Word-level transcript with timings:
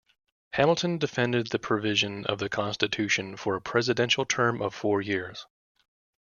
Hamilton 0.53 0.97
defended 0.97 1.51
the 1.51 1.59
provision 1.59 2.25
of 2.25 2.39
the 2.39 2.49
constitution 2.49 3.37
for 3.37 3.55
a 3.55 3.61
presidential 3.61 4.25
term 4.25 4.59
of 4.59 4.73
four 4.73 4.99
years. 4.99 5.45